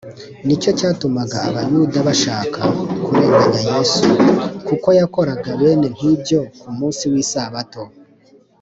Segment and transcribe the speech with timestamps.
[0.45, 2.61] “Nicyo cyatumaga Abayuda bashaka
[3.05, 4.09] kurenganya Yesu,
[4.67, 7.83] kuko yakoraga bene nk’ibyo ku munsi w’Isabato.”